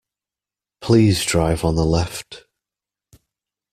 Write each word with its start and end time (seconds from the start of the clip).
Please 0.79 1.23
drive 1.23 1.63
on 1.63 1.75
the 1.75 1.85
left. 1.85 2.47